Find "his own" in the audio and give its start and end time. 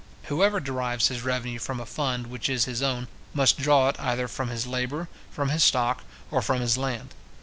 2.65-3.07